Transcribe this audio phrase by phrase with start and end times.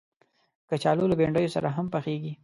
[0.69, 2.33] کچالو له بنډیو سره هم پخېږي